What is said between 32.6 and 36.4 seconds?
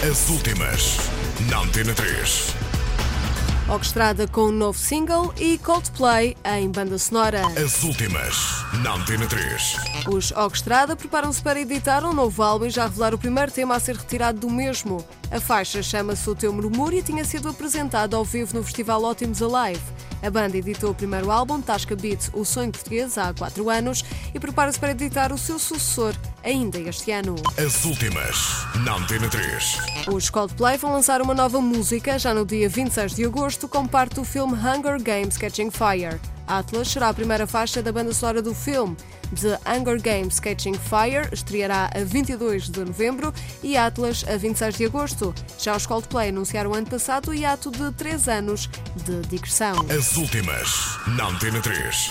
26 de agosto, como parte do filme Hunger Games Catching Fire.